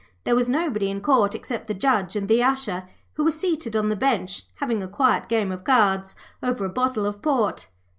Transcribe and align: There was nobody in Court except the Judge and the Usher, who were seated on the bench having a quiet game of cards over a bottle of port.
There 0.23 0.35
was 0.35 0.49
nobody 0.49 0.89
in 0.89 1.01
Court 1.01 1.35
except 1.35 1.67
the 1.67 1.75
Judge 1.75 2.15
and 2.15 2.27
the 2.27 2.41
Usher, 2.43 2.85
who 3.13 3.23
were 3.23 3.29
seated 3.29 3.75
on 3.75 3.89
the 3.89 3.95
bench 3.95 4.47
having 4.55 4.81
a 4.81 4.87
quiet 4.87 5.27
game 5.27 5.51
of 5.51 5.63
cards 5.63 6.15
over 6.41 6.65
a 6.65 6.69
bottle 6.69 7.05
of 7.05 7.21
port. 7.21 7.67